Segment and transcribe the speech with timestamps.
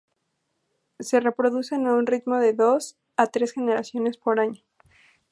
[0.97, 4.63] Se reproducen a un ritmo de dos a tres generaciones por año.